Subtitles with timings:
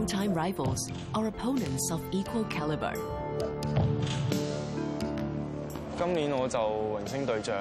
[0.00, 2.94] longtime rivals are opponents of equal caliber。
[5.98, 7.54] 今年我就榮升隊長，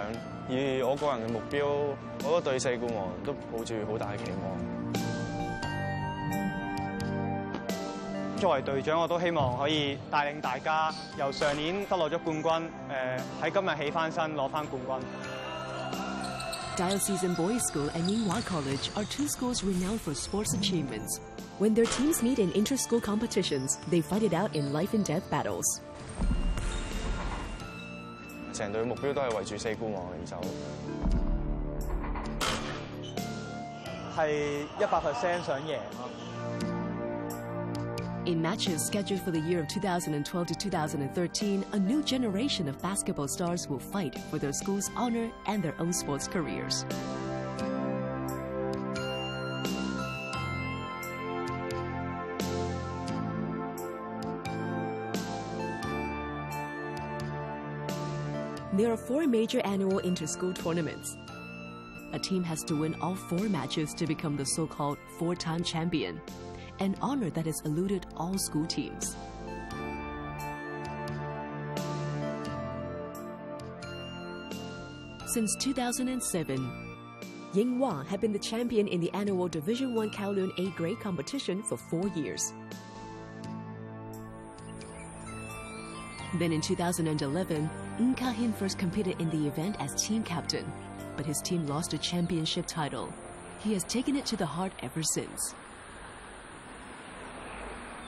[0.47, 1.65] 以我個人嘅目標，
[2.23, 4.69] 我覺得對四冠王都抱住好大嘅期望。
[8.37, 15.03] 作為隊長，我都希望可以帶領大家由上年得落咗冠軍，誒、呃、喺今日起翻身攞翻冠軍。
[16.77, 21.19] Diocesan Boys' School and Yinghua College are two schools renowned for sports achievements.
[21.59, 25.29] When their teams meet in inter-school competitions, they fight it out in life and death
[25.29, 25.81] battles.
[28.47, 29.11] In percent
[38.37, 43.67] matches scheduled for the year of 2012 to 2013, a new generation of basketball stars
[43.67, 46.85] will fight for their school's honor and their own sports careers.
[58.89, 61.15] there are four major annual inter-school tournaments.
[62.13, 66.19] A team has to win all four matches to become the so-called four-time champion,
[66.79, 69.15] an honor that has eluded all school teams.
[75.35, 76.89] Since 2007,
[77.53, 81.61] Ying Wang had been the champion in the annual Division One Kowloon A grade competition
[81.61, 82.51] for four years.
[86.35, 90.71] Then in 2011, Ng first competed in the event as team captain,
[91.17, 93.11] but his team lost the championship title.
[93.63, 95.55] He has taken it to the heart ever since.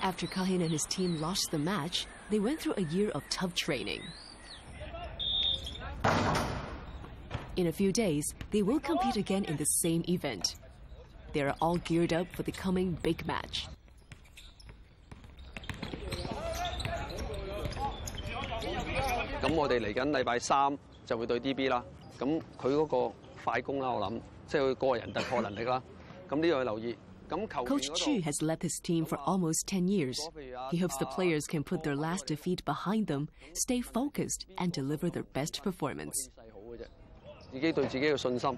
[0.03, 3.53] After Kahin and his team lost the match, they went through a year of tough
[3.55, 4.01] training.
[7.57, 10.55] In a few days, they will compete again in the same event.
[11.33, 13.67] They are all geared up for the coming big match.
[19.41, 21.83] 咁我哋嚟緊禮拜三就會對 DB 啦。
[22.19, 25.81] 咁佢嗰個快攻啦，我諗，即係佢個人突破能力啦。
[26.29, 26.95] 咁呢個要留意。
[27.31, 30.17] Coach Chu has led his team for almost ten years.
[30.69, 35.09] He hopes the players can put their last defeat behind them, stay focused and deliver
[35.09, 36.11] their best performance.
[37.49, 38.57] 自己對自己嘅信心。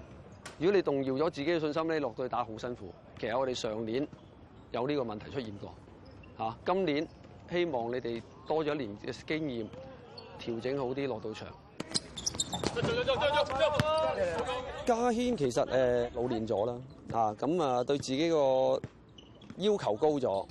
[0.58, 2.92] 如果你動搖咗自己嘅信心咧，落到去打好辛苦。
[3.18, 4.06] 其實我哋上年
[4.72, 5.52] 有呢個問題出現
[6.36, 6.56] 過。
[6.66, 7.08] 今年
[7.50, 9.66] 希望你哋多咗一年嘅經驗。
[10.44, 11.48] 調整好啲落到場。
[14.84, 16.78] 嘉軒其實誒老練咗啦，
[17.12, 18.80] 啊咁啊對自己個
[19.56, 20.46] 要求高咗。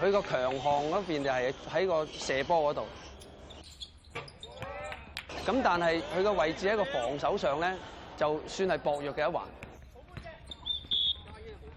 [0.00, 2.82] 佢個強項嗰邊就係喺個射波嗰度，
[5.44, 7.76] 咁但係佢個位置喺個防守上咧，
[8.16, 9.40] 就算係薄弱嘅一環。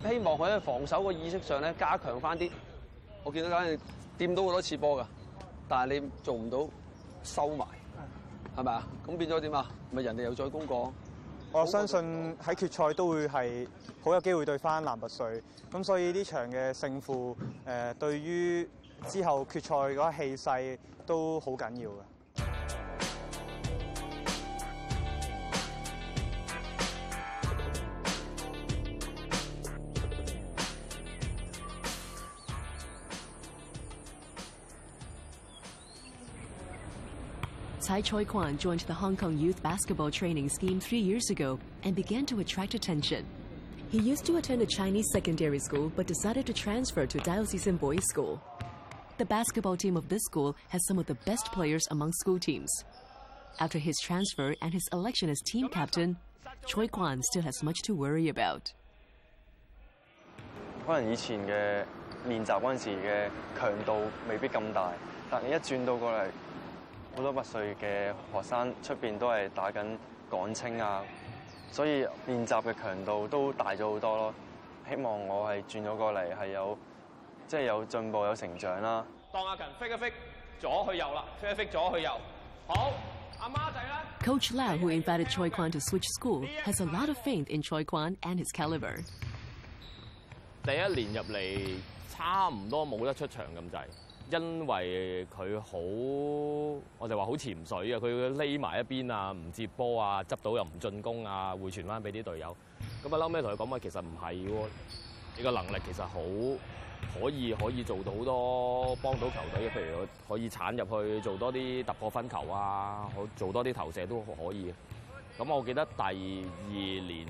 [0.09, 2.49] 希望佢喺防守個意識上咧加強翻啲。
[3.25, 3.77] 我見到嗰陣。
[4.17, 5.07] 掂到好多次波噶，
[5.67, 6.67] 但系你做唔到
[7.23, 7.65] 收埋，
[8.55, 8.87] 系咪啊？
[9.05, 9.65] 咁变咗点啊？
[9.91, 10.93] 咪人哋又再攻过。
[11.51, 11.99] 我相信
[12.37, 13.67] 喺决赛都会系
[14.03, 15.41] 好有机会对翻南拔瑞，
[15.71, 17.35] 咁所以呢场嘅胜负
[17.65, 18.67] 诶，对于
[19.07, 22.12] 之后决赛嗰气势都好紧要嘅。
[37.93, 42.25] Tai Choi Kwan joined the Hong Kong youth basketball training scheme three years ago and began
[42.25, 43.23] to attract attention.
[43.91, 48.01] He used to attend a Chinese secondary school but decided to transfer to Diocesan Boys
[48.05, 48.41] School.
[49.19, 52.71] The basketball team of this school has some of the best players among school teams.
[53.59, 56.17] After his transfer and his election as team captain,
[56.65, 58.73] Choi Kwan still has much to worry about.
[60.87, 61.85] 可能以前嘅
[62.27, 63.29] 練習嗰陣時嘅
[63.59, 64.91] 強度未必咁大，
[65.29, 66.27] 但你一轉到過嚟
[67.15, 69.95] 好多八歲嘅學生出边都係打緊
[70.31, 71.03] 港青啊，
[71.71, 74.33] 所以練習嘅強度都大咗好多咯。
[74.89, 76.77] 希望我係轉咗過嚟係有
[77.47, 79.05] 即係有進步有成長啦。
[79.31, 80.13] 當阿勤飛一飛
[80.59, 82.11] 左去右啦，飛一飛左去右。
[82.67, 82.91] 好，
[83.39, 84.01] 阿媽仔啦。
[84.19, 88.39] Coach Lau，who invited Choi Kwan to switch school，has a lot of faith in Choi Kwan and
[88.43, 88.95] his caliber。
[90.63, 91.75] 第一年入嚟
[92.09, 93.81] 差唔多冇得出場咁滯。
[94.33, 95.77] 因為佢好，
[96.97, 97.99] 我就話好潛水啊！
[97.99, 102.47] 佢匿埋一邊啊，唔接波啊，執到又唔進攻啊，回傳翻俾啲隊友。
[103.03, 103.77] 咁啊，嬲尾同佢講話？
[103.79, 104.61] 其實唔係喎，
[105.37, 106.17] 你個能力其實好
[107.19, 109.69] 可以， 可以做到好多，幫到球隊。
[109.69, 114.73] 譬如可以鏟入去做多啲突破分球啊，可做多啲投射都可以。
[115.37, 117.27] 咁我記得第二年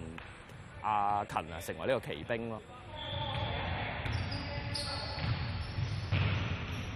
[0.81, 2.61] 阿勤啊，成為呢個奇兵咯。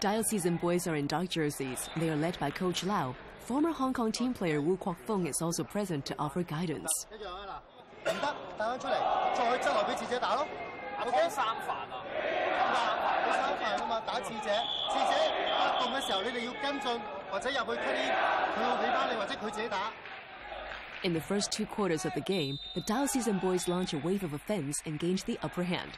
[0.00, 1.88] Diocesan boys are in dark jerseys.
[1.96, 3.16] They are led by Coach Lau.
[3.40, 6.88] Former Hong Kong team player Wu Kwok Fung is also present to offer guidance.
[21.04, 24.32] In the first two quarters of the game, the Diocesan boys launch a wave of
[24.32, 25.90] offense and gained the upper hand.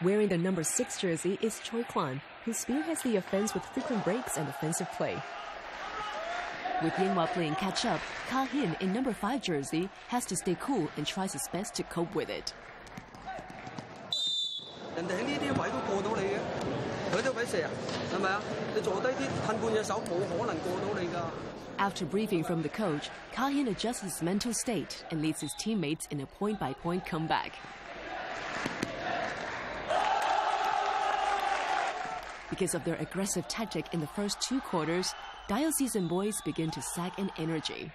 [0.00, 4.36] Wearing the number 6 jersey is Choi Kwan, who spearheads the offense with frequent breaks
[4.36, 5.20] and offensive play.
[6.84, 7.98] With Yinghua playing catch up,
[8.30, 11.82] Ka Hin in number 5 jersey has to stay cool and tries his best to
[11.82, 12.54] cope with it.
[21.78, 26.06] After briefing from the coach, Ka Hin adjusts his mental state and leads his teammates
[26.12, 27.54] in a point by point comeback.
[32.50, 35.12] Because of their aggressive tactic in the first two quarters,
[35.48, 37.90] diocesan boys begin to sag in energy.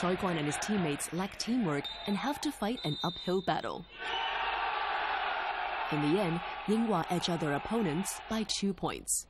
[0.00, 3.84] Choi Kwan and his teammates lack teamwork and have to fight an uphill battle.
[5.90, 9.26] In the end, Yinghua edge out their opponents by two points.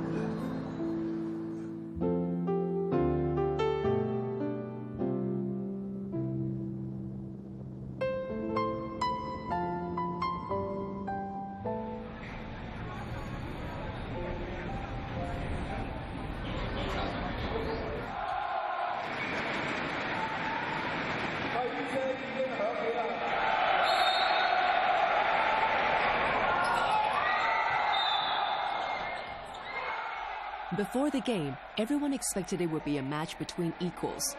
[30.77, 34.35] Before the game, everyone expected it would be a match between equals.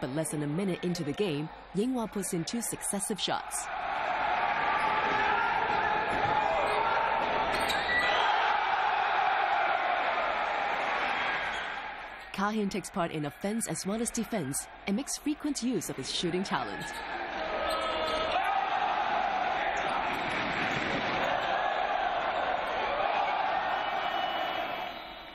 [0.00, 3.64] But less than a minute into the game, Yinghua puts in two successive shots.
[12.32, 16.12] Kahin takes part in offense as well as defense and makes frequent use of his
[16.14, 16.84] shooting talent.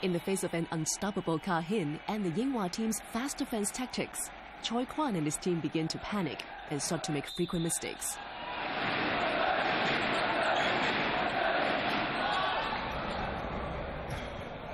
[0.07, 4.29] In the face of an unstoppable Kahin and the Yinghua team's fast defense tactics,
[4.63, 8.17] Choi Kwan and his team begin to panic and start to make frequent mistakes.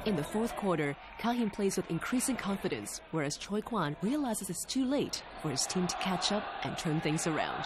[0.06, 4.86] In the fourth quarter, Kahin plays with increasing confidence, whereas Choi Kwan realizes it's too
[4.86, 7.66] late for his team to catch up and turn things around.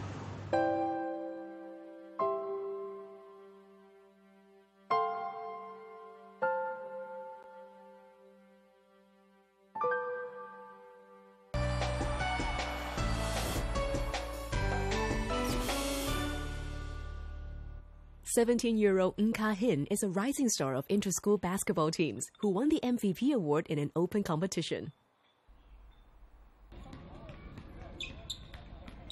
[18.33, 22.49] 17 year old Nka Hin is a rising star of inter school basketball teams who
[22.49, 24.93] won the MVP award in an open competition.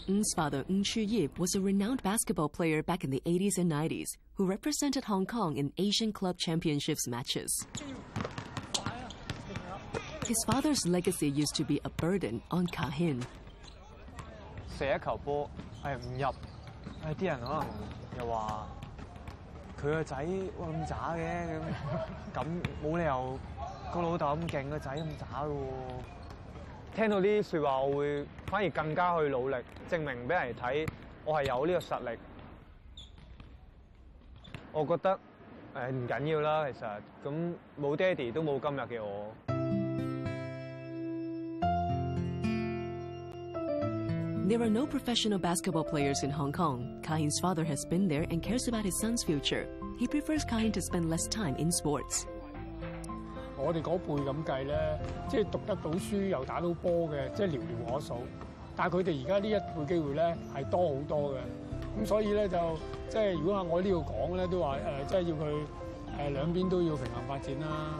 [0.10, 3.72] Ng's father, Ng Chu Yip, was a renowned basketball player back in the 80s and
[3.72, 7.51] 90s who represented Hong Kong in Asian Club Championships matches.
[10.25, 13.22] His father's legacy used to be a burden on Kahin.
[14.80, 15.48] 射一球波
[15.84, 16.25] 係唔入，
[17.06, 17.66] 誒啲人可能
[18.20, 18.66] 又話
[19.80, 20.16] 佢個仔
[20.58, 21.62] 哇咁渣嘅
[22.34, 22.46] 咁，咁
[22.84, 23.38] 冇理由
[23.94, 26.18] 個老豆咁勁個仔咁渣嘅喎。
[26.96, 29.55] 聽到呢啲説話，我會反而更加去努力，
[29.89, 30.88] 證明俾人睇
[31.24, 32.19] 我係有呢個實力。
[34.72, 35.19] 我覺得
[35.75, 39.31] 誒唔緊要啦，其實咁冇爹哋都冇今日嘅我。
[44.50, 47.00] There are no professional basketball players in Hong Kong.
[47.03, 49.67] k a i n s father has been there and cares about his son's future.
[50.00, 52.25] He prefers k a i n to spend less time in sports.
[53.62, 55.00] 我哋嗰輩咁計咧，
[55.30, 57.58] 即係讀得到書又打到波嘅，即係寥
[57.89, 58.13] 寥可數。
[58.75, 61.38] 但係佢哋而家呢一輩機會咧係多好多嘅。
[62.00, 62.58] 咁所以咧就
[63.10, 64.78] 即係如果啊我呢度講咧都話誒，
[65.10, 65.51] 即係要佢
[66.30, 67.98] 誒兩邊都要平衡發展啦。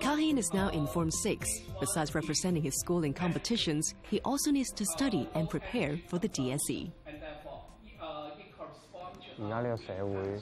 [0.00, 1.48] Kahin is now in Form Six.
[1.80, 6.28] Besides representing his school in competitions, he also needs to study and prepare for the
[6.28, 6.90] DSE.
[9.40, 10.40] 而家呢個社會，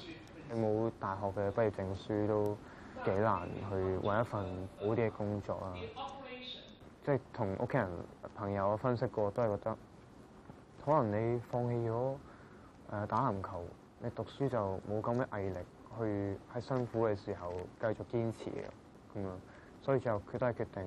[0.53, 2.45] 你冇大學嘅畢業證書都
[3.05, 5.75] 幾難去揾一份好啲嘅工作啊！
[7.05, 7.89] 即係同屋企人、
[8.35, 9.77] 朋友分析過，都係覺得
[10.85, 12.15] 可能你放棄咗
[12.93, 13.65] 誒打籃球，
[14.01, 15.59] 你讀書就冇咁嘅毅力
[15.99, 19.29] 去喺辛苦嘅時候繼續堅持嘅咁樣，
[19.83, 20.83] 所以就佢都係決定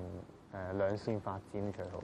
[0.74, 2.00] 誒兩線發展最好。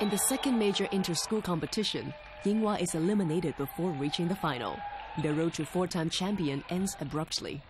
[0.00, 4.78] In the second major inter-school competition, Yinghua is eliminated before reaching the final.
[5.22, 7.60] The road to four-time champion ends abruptly.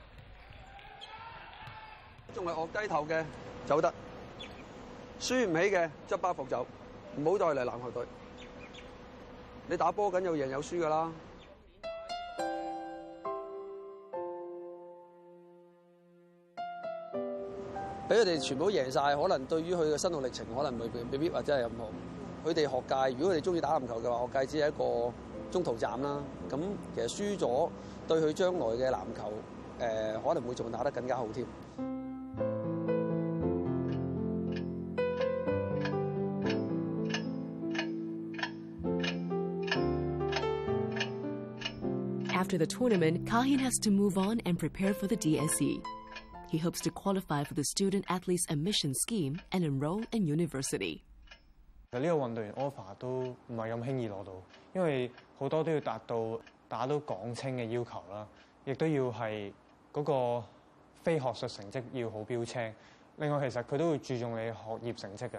[2.37, 3.25] 仲系恶低头嘅，
[3.67, 3.93] 走得
[5.19, 6.65] 输唔起嘅，执包袱走，
[7.17, 8.07] 唔好再嚟篮球队。
[9.67, 11.11] 你打波紧，有赢有输噶啦。
[18.07, 20.79] 俾佢哋全部贏晒，可能對於佢嘅身後歷程，可能
[21.11, 22.47] 未必或者係任何。
[22.47, 25.11] 佢哋學界，如果佢哋中意打籃球嘅話，學界只係一個
[25.51, 26.23] 中途站啦。
[26.51, 26.59] 咁
[26.95, 27.71] 其實輸咗
[28.07, 29.33] 對佢將來嘅籃球
[29.81, 31.47] 誒，可能會仲打得更加好添。
[42.35, 45.17] After the tournament, k a h i n has to move on and prepare for the
[45.17, 45.81] DSE.
[46.55, 51.01] he hopes to qualify for the Student Athletes Admission Scheme and enroll in university.
[51.93, 53.09] offer 都
[53.49, 54.33] 唔係咁輕易攞到，
[54.73, 58.25] 因為好多都要達到打到港青嘅要求啦，
[58.65, 59.53] 亦都要係
[59.93, 60.45] 嗰個
[61.03, 62.73] 非學術成績要好標青。
[63.17, 64.61] 另外，其實佢都會注重你學
[64.93, 65.39] 業成績嘅。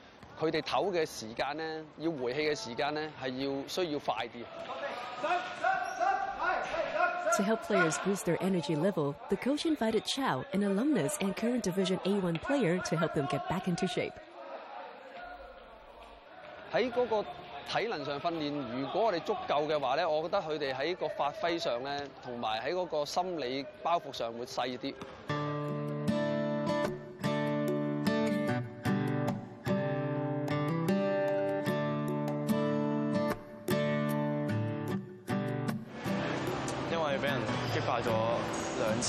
[0.39, 4.43] 佢哋唞嘅時間咧，要回氣嘅時間咧，係要需要快啲。
[7.37, 11.97] To help players boost their energy level, the coach invited Chao, an alumnus and current Division
[11.99, 14.13] A1 player, to help them get back into shape.
[16.73, 17.23] 喺嗰個
[17.69, 25.50] 體能上訓練，如果我哋足夠嘅話咧，我覺得佢哋喺個發揮上咧，同埋喺嗰個心理包袱上會細啲。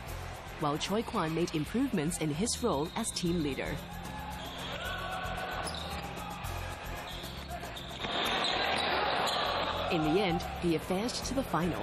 [0.60, 3.76] while Choi Kwan made improvements in his role as team leader.
[9.91, 11.82] In the end, he advanced to the final.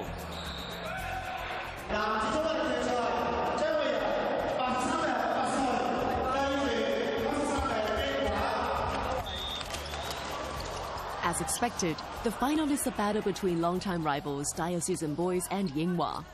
[11.41, 16.25] expected, the final is a battle between longtime rivals Diocesan Boys and Yinghua.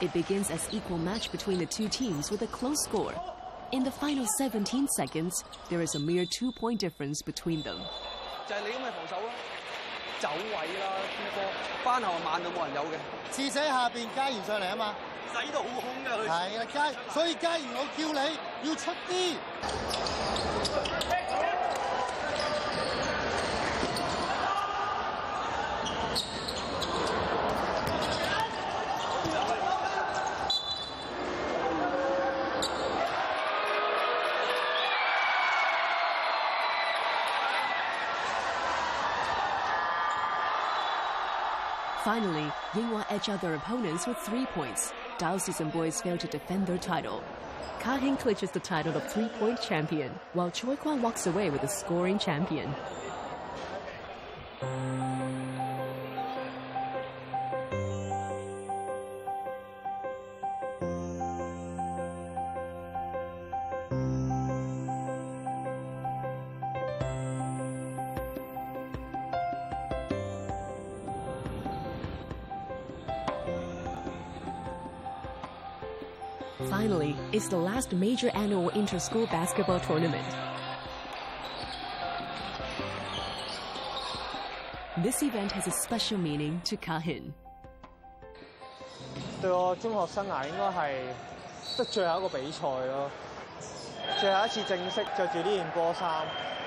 [0.00, 3.12] It begins as equal match between the two teams with a close score.
[3.72, 7.78] In the final 17 seconds, there is a mere two-point difference between them.
[15.32, 16.66] 使到好空㗎佢，係啊
[17.06, 19.36] 雞，所以雞，我叫你要出啲。
[42.02, 44.90] Finally，英華 edged t h e r opponents with three points.
[45.38, 47.22] season boys fail to defend their title.
[47.78, 52.18] Kahin clinches the title of three-point champion, while Choi Kwan walks away with the scoring
[52.18, 52.74] champion.
[76.68, 80.26] Finally, it's the last major annual inter-school basketball tournament.
[84.98, 87.32] This event has a special meaning to k a h i n
[89.40, 93.10] 对我中学生涯应该系即最后一个比赛咯，
[94.20, 96.26] 最后一次正式着住呢件波衫，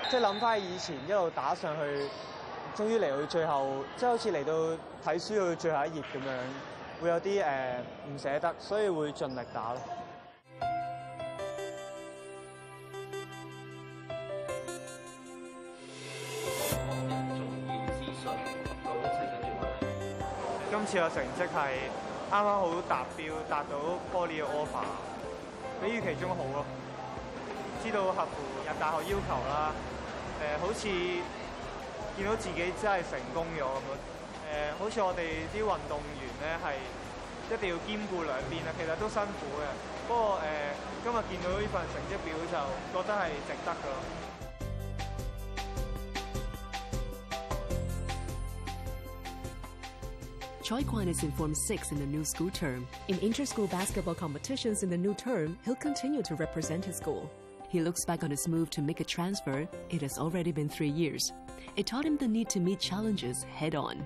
[0.10, 2.10] 即系谂翻以前一路打上去，
[2.74, 4.54] 终于嚟到最后，即系好似嚟到
[5.14, 6.38] 睇书去最后一页咁样。
[7.04, 7.46] 會有啲誒
[8.08, 9.80] 唔捨得，所以會盡力打咯。
[20.72, 21.76] 今次嘅成績係
[22.32, 23.76] 啱啱好達標，達到
[24.18, 24.88] 玻璃嘅 offer，
[25.82, 26.66] 比預期中好咯。
[27.84, 29.74] 知道客户入大學要求啦，
[30.40, 30.88] 誒好似
[32.16, 33.70] 見到自己真係成功咗咁样，
[34.78, 36.33] 誒好似我哋啲運動員。
[36.44, 36.50] Choi
[50.84, 52.86] Kwan is in Form 6 in the new school term.
[53.08, 57.32] In interschool basketball competitions in the new term, he'll continue to represent his school.
[57.70, 59.66] He looks back on his move to make a transfer.
[59.90, 61.32] It has already been three years.
[61.78, 64.06] It taught him the need to meet challenges head on.